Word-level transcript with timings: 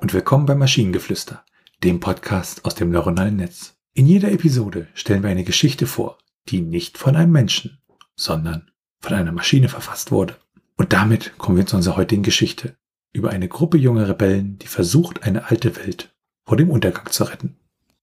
und 0.00 0.12
willkommen 0.12 0.44
beim 0.44 0.58
Maschinengeflüster, 0.58 1.44
dem 1.84 2.00
Podcast 2.00 2.64
aus 2.64 2.74
dem 2.74 2.90
neuronalen 2.90 3.36
Netz. 3.36 3.76
In 3.94 4.06
jeder 4.06 4.32
Episode 4.32 4.88
stellen 4.94 5.22
wir 5.22 5.30
eine 5.30 5.44
Geschichte 5.44 5.86
vor, 5.86 6.18
die 6.48 6.60
nicht 6.60 6.98
von 6.98 7.14
einem 7.14 7.30
Menschen, 7.30 7.78
sondern 8.16 8.70
von 9.00 9.14
einer 9.14 9.30
Maschine 9.30 9.68
verfasst 9.68 10.10
wurde. 10.10 10.36
Und 10.76 10.92
damit 10.92 11.38
kommen 11.38 11.56
wir 11.56 11.66
zu 11.66 11.76
unserer 11.76 11.96
heutigen 11.96 12.24
Geschichte 12.24 12.76
über 13.12 13.30
eine 13.30 13.46
Gruppe 13.48 13.78
junger 13.78 14.08
Rebellen, 14.08 14.58
die 14.58 14.66
versucht, 14.66 15.22
eine 15.22 15.48
alte 15.48 15.76
Welt 15.76 16.12
vor 16.44 16.56
dem 16.56 16.68
Untergang 16.68 17.10
zu 17.10 17.22
retten. 17.24 17.56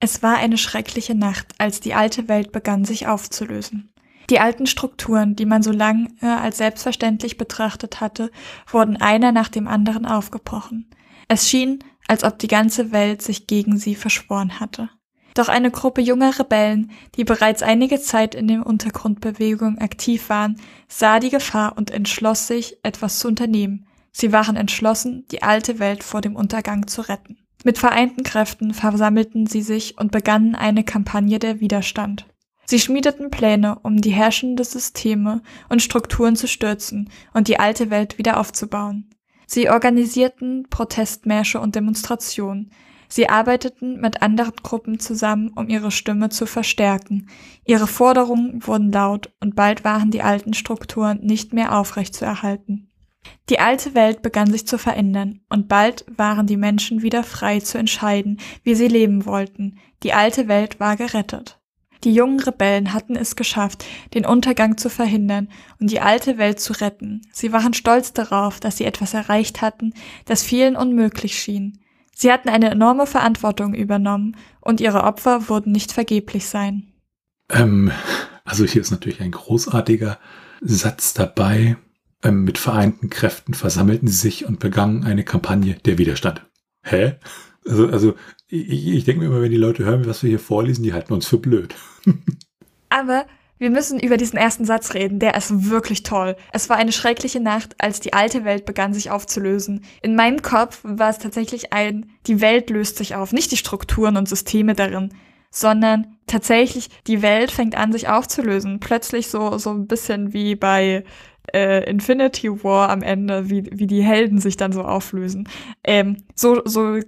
Es 0.00 0.24
war 0.24 0.38
eine 0.38 0.58
schreckliche 0.58 1.14
Nacht, 1.14 1.54
als 1.58 1.78
die 1.78 1.94
alte 1.94 2.26
Welt 2.26 2.50
begann 2.50 2.84
sich 2.84 3.06
aufzulösen. 3.06 3.92
Die 4.30 4.40
alten 4.40 4.66
Strukturen, 4.66 5.36
die 5.36 5.46
man 5.46 5.62
so 5.62 5.70
lange 5.70 6.08
als 6.20 6.58
selbstverständlich 6.58 7.38
betrachtet 7.38 8.00
hatte, 8.00 8.32
wurden 8.66 8.96
einer 8.96 9.30
nach 9.30 9.48
dem 9.48 9.68
anderen 9.68 10.04
aufgebrochen. 10.04 10.90
Es 11.28 11.48
schien, 11.48 11.84
als 12.08 12.24
ob 12.24 12.38
die 12.38 12.48
ganze 12.48 12.90
Welt 12.90 13.22
sich 13.22 13.46
gegen 13.46 13.78
sie 13.78 13.94
verschworen 13.94 14.60
hatte. 14.60 14.88
Doch 15.34 15.48
eine 15.48 15.70
Gruppe 15.70 16.00
junger 16.00 16.36
Rebellen, 16.38 16.90
die 17.14 17.22
bereits 17.24 17.62
einige 17.62 18.00
Zeit 18.00 18.34
in 18.34 18.48
den 18.48 18.62
Untergrundbewegungen 18.62 19.78
aktiv 19.78 20.30
waren, 20.30 20.60
sah 20.88 21.20
die 21.20 21.30
Gefahr 21.30 21.76
und 21.76 21.90
entschloss 21.90 22.48
sich, 22.48 22.78
etwas 22.82 23.20
zu 23.20 23.28
unternehmen. 23.28 23.86
Sie 24.10 24.32
waren 24.32 24.56
entschlossen, 24.56 25.26
die 25.30 25.42
alte 25.42 25.78
Welt 25.78 26.02
vor 26.02 26.22
dem 26.22 26.34
Untergang 26.34 26.88
zu 26.88 27.02
retten. 27.02 27.38
Mit 27.62 27.78
vereinten 27.78 28.22
Kräften 28.22 28.72
versammelten 28.72 29.46
sie 29.46 29.62
sich 29.62 29.98
und 29.98 30.10
begannen 30.10 30.54
eine 30.54 30.82
Kampagne 30.82 31.38
der 31.38 31.60
Widerstand. 31.60 32.26
Sie 32.64 32.80
schmiedeten 32.80 33.30
Pläne, 33.30 33.78
um 33.82 34.00
die 34.00 34.10
herrschende 34.10 34.64
Systeme 34.64 35.42
und 35.68 35.82
Strukturen 35.82 36.36
zu 36.36 36.48
stürzen 36.48 37.10
und 37.32 37.48
die 37.48 37.60
alte 37.60 37.90
Welt 37.90 38.18
wieder 38.18 38.38
aufzubauen. 38.40 39.08
Sie 39.50 39.70
organisierten 39.70 40.66
Protestmärsche 40.68 41.58
und 41.58 41.74
Demonstrationen. 41.74 42.70
Sie 43.08 43.30
arbeiteten 43.30 43.98
mit 43.98 44.20
anderen 44.20 44.56
Gruppen 44.62 45.00
zusammen, 45.00 45.50
um 45.56 45.70
ihre 45.70 45.90
Stimme 45.90 46.28
zu 46.28 46.44
verstärken. 46.44 47.30
Ihre 47.64 47.86
Forderungen 47.86 48.66
wurden 48.66 48.92
laut 48.92 49.32
und 49.40 49.56
bald 49.56 49.84
waren 49.84 50.10
die 50.10 50.20
alten 50.20 50.52
Strukturen 50.52 51.20
nicht 51.22 51.54
mehr 51.54 51.74
aufrechtzuerhalten. 51.78 52.90
Die 53.48 53.58
alte 53.58 53.94
Welt 53.94 54.20
begann 54.20 54.50
sich 54.50 54.66
zu 54.66 54.76
verändern 54.76 55.40
und 55.48 55.66
bald 55.66 56.04
waren 56.14 56.46
die 56.46 56.58
Menschen 56.58 57.00
wieder 57.00 57.24
frei 57.24 57.60
zu 57.60 57.78
entscheiden, 57.78 58.40
wie 58.64 58.74
sie 58.74 58.88
leben 58.88 59.24
wollten. 59.24 59.78
Die 60.02 60.12
alte 60.12 60.46
Welt 60.48 60.78
war 60.78 60.96
gerettet. 60.96 61.57
Die 62.04 62.12
jungen 62.12 62.40
Rebellen 62.40 62.92
hatten 62.92 63.16
es 63.16 63.36
geschafft, 63.36 63.84
den 64.14 64.24
Untergang 64.24 64.76
zu 64.76 64.88
verhindern 64.88 65.48
und 65.80 65.90
die 65.90 66.00
alte 66.00 66.38
Welt 66.38 66.60
zu 66.60 66.72
retten. 66.74 67.22
Sie 67.32 67.52
waren 67.52 67.74
stolz 67.74 68.12
darauf, 68.12 68.60
dass 68.60 68.76
sie 68.76 68.84
etwas 68.84 69.14
erreicht 69.14 69.60
hatten, 69.62 69.94
das 70.24 70.42
vielen 70.42 70.76
unmöglich 70.76 71.38
schien. 71.38 71.78
Sie 72.14 72.32
hatten 72.32 72.48
eine 72.48 72.70
enorme 72.70 73.06
Verantwortung 73.06 73.74
übernommen 73.74 74.36
und 74.60 74.80
ihre 74.80 75.04
Opfer 75.04 75.48
wurden 75.48 75.72
nicht 75.72 75.92
vergeblich 75.92 76.48
sein. 76.48 76.92
Ähm, 77.50 77.92
also 78.44 78.64
hier 78.64 78.80
ist 78.80 78.90
natürlich 78.90 79.20
ein 79.20 79.30
großartiger 79.30 80.18
Satz 80.60 81.14
dabei. 81.14 81.76
Ähm, 82.24 82.42
mit 82.42 82.58
vereinten 82.58 83.10
Kräften 83.10 83.54
versammelten 83.54 84.08
sie 84.08 84.16
sich 84.16 84.46
und 84.46 84.58
begannen 84.58 85.04
eine 85.04 85.22
Kampagne 85.22 85.74
der 85.84 85.98
Widerstand. 85.98 86.47
Hä? 86.90 87.16
Also, 87.66 87.88
also 87.88 88.14
ich, 88.48 88.88
ich 88.88 89.04
denke 89.04 89.20
mir 89.20 89.26
immer, 89.26 89.42
wenn 89.42 89.50
die 89.50 89.56
Leute 89.56 89.84
hören, 89.84 90.06
was 90.06 90.22
wir 90.22 90.30
hier 90.30 90.38
vorlesen, 90.38 90.82
die 90.82 90.92
halten 90.92 91.12
uns 91.12 91.26
für 91.26 91.38
blöd. 91.38 91.74
Aber 92.88 93.26
wir 93.58 93.70
müssen 93.70 93.98
über 93.98 94.16
diesen 94.16 94.38
ersten 94.38 94.64
Satz 94.64 94.94
reden, 94.94 95.18
der 95.18 95.34
ist 95.34 95.68
wirklich 95.68 96.04
toll. 96.04 96.36
Es 96.52 96.68
war 96.70 96.76
eine 96.76 96.92
schreckliche 96.92 97.40
Nacht, 97.40 97.74
als 97.78 98.00
die 98.00 98.12
alte 98.12 98.44
Welt 98.44 98.64
begann 98.64 98.94
sich 98.94 99.10
aufzulösen. 99.10 99.84
In 100.00 100.14
meinem 100.14 100.42
Kopf 100.42 100.80
war 100.84 101.10
es 101.10 101.18
tatsächlich 101.18 101.72
ein, 101.72 102.10
die 102.26 102.40
Welt 102.40 102.70
löst 102.70 102.96
sich 102.96 103.16
auf, 103.16 103.32
nicht 103.32 103.50
die 103.50 103.56
Strukturen 103.56 104.16
und 104.16 104.28
Systeme 104.28 104.74
darin, 104.74 105.12
sondern 105.50 106.16
tatsächlich 106.26 106.88
die 107.08 107.20
Welt 107.20 107.50
fängt 107.50 107.76
an 107.76 107.92
sich 107.92 108.08
aufzulösen. 108.08 108.78
Plötzlich 108.78 109.26
so, 109.26 109.58
so 109.58 109.70
ein 109.70 109.88
bisschen 109.88 110.32
wie 110.32 110.54
bei 110.54 111.04
äh, 111.54 111.88
Infinity 111.88 112.62
War 112.62 112.90
am 112.90 113.02
Ende, 113.02 113.50
wie, 113.50 113.64
wie 113.72 113.86
die 113.86 114.02
Helden 114.02 114.38
sich 114.38 114.56
dann 114.56 114.72
so 114.72 114.82
auflösen. 114.82 115.48
Ähm, 115.84 116.24
so, 116.34 116.62
so 116.64 117.00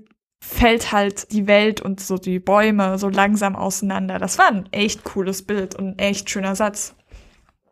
fällt 0.43 0.93
halt 0.93 1.33
die 1.33 1.47
Welt 1.47 1.81
und 1.81 2.01
so 2.01 2.17
die 2.17 2.39
Bäume 2.39 2.99
so 2.99 3.09
langsam 3.09 3.57
auseinander. 3.57 4.19
Das 4.19 4.39
war 4.39 4.49
ein 4.49 4.69
echt 4.73 5.05
cooles 5.05 5.43
Bild 5.43 5.75
und 5.75 5.89
ein 5.89 5.99
echt 5.99 6.31
schöner 6.31 6.57
Satz. 6.57 6.95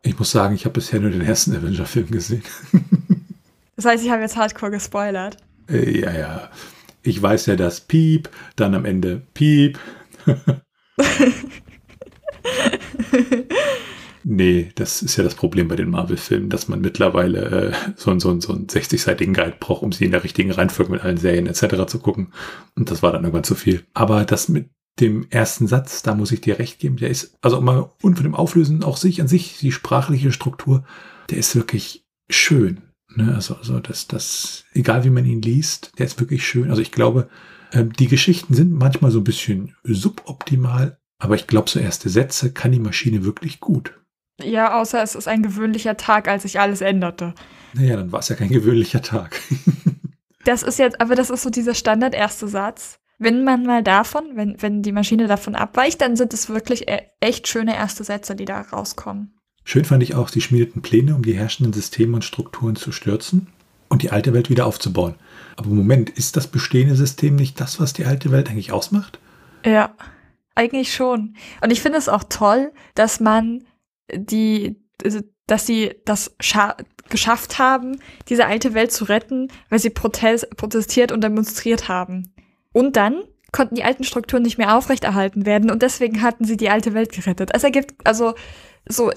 Ich 0.03 0.17
muss 0.17 0.31
sagen, 0.31 0.55
ich 0.55 0.65
habe 0.65 0.73
bisher 0.73 0.99
nur 0.99 1.09
den 1.09 1.21
ersten 1.21 1.55
Avenger-Film 1.55 2.11
gesehen. 2.11 2.43
das 3.75 3.85
heißt, 3.85 4.03
ich 4.03 4.11
habe 4.11 4.21
jetzt 4.21 4.37
hardcore 4.37 4.71
gespoilert. 4.71 5.37
Äh, 5.69 5.99
ja, 5.99 6.11
ja. 6.11 6.49
Ich 7.01 7.21
weiß 7.21 7.47
ja, 7.47 7.55
dass 7.55 7.81
Piep, 7.81 8.29
dann 8.55 8.75
am 8.75 8.85
Ende 8.85 9.21
Piep. 9.33 9.79
Nee, 14.31 14.69
das 14.75 15.01
ist 15.01 15.15
ja 15.15 15.23
das 15.23 15.33
Problem 15.33 15.69
bei 15.69 15.75
den 15.75 15.89
Marvel-Filmen, 15.89 16.51
dass 16.51 16.67
man 16.67 16.81
mittlerweile 16.81 17.71
äh, 17.71 17.73
so, 17.95 18.17
so, 18.19 18.39
so 18.39 18.53
einen 18.53 18.67
60-seitigen 18.67 19.33
Guide 19.33 19.55
braucht, 19.59 19.81
um 19.81 19.91
sie 19.91 20.05
in 20.05 20.11
der 20.11 20.23
richtigen 20.23 20.51
Reihenfolge 20.51 20.91
mit 20.91 21.01
allen 21.01 21.17
Serien 21.17 21.47
etc. 21.47 21.87
zu 21.87 21.97
gucken. 21.97 22.31
Und 22.75 22.91
das 22.91 23.01
war 23.01 23.11
dann 23.11 23.23
irgendwann 23.23 23.43
zu 23.43 23.55
viel. 23.55 23.87
Aber 23.95 24.25
das 24.25 24.47
mit 24.47 24.69
dem 24.99 25.25
ersten 25.31 25.65
Satz, 25.65 26.03
da 26.03 26.13
muss 26.13 26.31
ich 26.31 26.41
dir 26.41 26.59
recht 26.59 26.77
geben, 26.77 26.97
der 26.97 27.09
ist, 27.09 27.39
also 27.41 27.59
mal 27.59 27.89
und 28.03 28.17
von 28.17 28.23
dem 28.23 28.35
Auflösen 28.35 28.83
auch 28.83 28.97
sich 28.97 29.19
an 29.19 29.27
sich, 29.27 29.57
die 29.57 29.71
sprachliche 29.71 30.31
Struktur, 30.31 30.83
der 31.31 31.39
ist 31.39 31.55
wirklich 31.55 32.05
schön. 32.29 32.81
Ne? 33.15 33.33
Also, 33.33 33.55
also 33.55 33.79
das, 33.79 34.07
das, 34.07 34.65
egal 34.73 35.05
wie 35.05 35.09
man 35.09 35.25
ihn 35.25 35.41
liest, 35.41 35.93
der 35.97 36.05
ist 36.05 36.19
wirklich 36.19 36.45
schön. 36.45 36.69
Also 36.69 36.83
ich 36.83 36.91
glaube, 36.91 37.29
äh, 37.71 37.83
die 37.83 38.07
Geschichten 38.07 38.53
sind 38.53 38.73
manchmal 38.73 39.09
so 39.09 39.21
ein 39.21 39.23
bisschen 39.23 39.73
suboptimal, 39.83 40.99
aber 41.17 41.33
ich 41.33 41.47
glaube, 41.47 41.67
so 41.67 41.79
erste 41.79 42.09
Sätze 42.09 42.53
kann 42.53 42.71
die 42.71 42.79
Maschine 42.79 43.25
wirklich 43.25 43.59
gut. 43.59 43.95
Ja, 44.43 44.79
außer 44.79 45.01
es 45.01 45.15
ist 45.15 45.27
ein 45.27 45.43
gewöhnlicher 45.43 45.97
Tag, 45.97 46.27
als 46.27 46.43
sich 46.43 46.59
alles 46.59 46.81
änderte. 46.81 47.33
Naja, 47.73 47.97
dann 47.97 48.11
war 48.11 48.19
es 48.19 48.29
ja 48.29 48.35
kein 48.35 48.49
gewöhnlicher 48.49 49.01
Tag. 49.01 49.39
das 50.45 50.63
ist 50.63 50.79
jetzt, 50.79 50.99
aber 51.01 51.15
das 51.15 51.29
ist 51.29 51.43
so 51.43 51.49
dieser 51.49 51.75
Standard 51.75 52.15
erste 52.15 52.47
Satz. 52.47 52.99
Wenn 53.17 53.43
man 53.43 53.63
mal 53.63 53.83
davon, 53.83 54.23
wenn, 54.35 54.61
wenn 54.61 54.81
die 54.81 54.93
Maschine 54.93 55.27
davon 55.27 55.55
abweicht, 55.55 55.99
dann 56.01 56.15
sind 56.15 56.33
es 56.33 56.47
wirklich 56.47 56.87
e, 56.87 57.01
echt 57.19 57.47
schöne 57.47 57.75
erste 57.75 58.03
Sätze, 58.03 58.35
die 58.35 58.45
da 58.45 58.61
rauskommen. 58.61 59.33
Schön 59.65 59.83
fand 59.83 60.01
ich 60.01 60.15
auch, 60.15 60.29
sie 60.29 60.41
schmiedeten 60.41 60.81
Pläne, 60.81 61.13
um 61.13 61.21
die 61.21 61.33
herrschenden 61.33 61.73
Systeme 61.73 62.15
und 62.15 62.23
Strukturen 62.23 62.77
zu 62.77 62.91
stürzen 62.93 63.47
und 63.89 64.03
die 64.03 64.11
alte 64.11 64.33
Welt 64.33 64.49
wieder 64.49 64.65
aufzubauen. 64.65 65.15
Aber 65.57 65.69
Moment, 65.69 66.09
ist 66.09 66.37
das 66.37 66.47
bestehende 66.47 66.95
System 66.95 67.35
nicht 67.35 67.59
das, 67.59 67.79
was 67.79 67.91
die 67.91 68.05
alte 68.05 68.31
Welt 68.31 68.49
eigentlich 68.49 68.71
ausmacht? 68.71 69.19
Ja, 69.65 69.93
eigentlich 70.55 70.93
schon. 70.93 71.35
Und 71.61 71.71
ich 71.71 71.81
finde 71.81 71.97
es 71.97 72.07
auch 72.07 72.23
toll, 72.29 72.71
dass 72.95 73.19
man 73.19 73.63
die, 74.13 74.81
also, 75.03 75.21
dass 75.47 75.65
sie 75.65 75.95
das 76.05 76.35
geschafft 77.09 77.59
haben, 77.59 77.99
diese 78.29 78.45
alte 78.45 78.73
Welt 78.73 78.91
zu 78.91 79.05
retten, 79.05 79.49
weil 79.69 79.79
sie 79.79 79.89
protest 79.89 80.55
protestiert 80.57 81.11
und 81.11 81.23
demonstriert 81.23 81.87
haben. 81.87 82.33
Und 82.71 82.95
dann 82.95 83.23
konnten 83.51 83.75
die 83.75 83.83
alten 83.83 84.03
Strukturen 84.03 84.43
nicht 84.43 84.57
mehr 84.57 84.75
aufrechterhalten 84.75 85.45
werden 85.45 85.71
und 85.71 85.81
deswegen 85.81 86.21
hatten 86.21 86.45
sie 86.45 86.55
die 86.57 86.69
alte 86.69 86.93
Welt 86.93 87.11
gerettet. 87.11 87.49
Es 87.53 87.63
ergibt, 87.63 87.95
also 88.05 88.35
so 88.87 89.11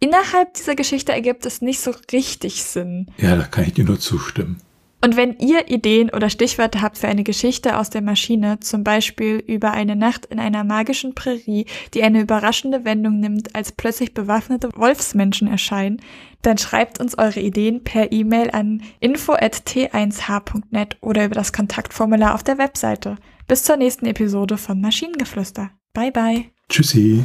innerhalb 0.00 0.54
dieser 0.54 0.74
Geschichte 0.74 1.12
ergibt 1.12 1.46
es 1.46 1.62
nicht 1.62 1.80
so 1.80 1.94
richtig 2.12 2.64
Sinn. 2.64 3.10
Ja, 3.18 3.36
da 3.36 3.44
kann 3.44 3.64
ich 3.64 3.74
dir 3.74 3.84
nur 3.84 4.00
zustimmen. 4.00 4.60
Und 5.02 5.16
wenn 5.16 5.38
ihr 5.38 5.68
Ideen 5.70 6.10
oder 6.10 6.28
Stichwörter 6.28 6.82
habt 6.82 6.98
für 6.98 7.08
eine 7.08 7.24
Geschichte 7.24 7.78
aus 7.78 7.88
der 7.88 8.02
Maschine, 8.02 8.60
zum 8.60 8.84
Beispiel 8.84 9.42
über 9.46 9.70
eine 9.72 9.96
Nacht 9.96 10.26
in 10.26 10.38
einer 10.38 10.62
magischen 10.62 11.14
Prärie, 11.14 11.64
die 11.94 12.02
eine 12.02 12.20
überraschende 12.20 12.84
Wendung 12.84 13.18
nimmt, 13.18 13.54
als 13.54 13.72
plötzlich 13.72 14.12
bewaffnete 14.12 14.68
Wolfsmenschen 14.74 15.48
erscheinen, 15.48 16.02
dann 16.42 16.58
schreibt 16.58 17.00
uns 17.00 17.16
eure 17.16 17.40
Ideen 17.40 17.82
per 17.82 18.12
E-Mail 18.12 18.50
an 18.50 18.82
info@t1h.net 19.00 20.96
oder 21.00 21.24
über 21.24 21.34
das 21.34 21.52
Kontaktformular 21.52 22.34
auf 22.34 22.42
der 22.42 22.58
Webseite. 22.58 23.16
Bis 23.46 23.64
zur 23.64 23.76
nächsten 23.76 24.06
Episode 24.06 24.58
von 24.58 24.80
Maschinengeflüster. 24.80 25.70
Bye 25.92 26.12
bye. 26.12 26.44
Tschüssi. 26.68 27.24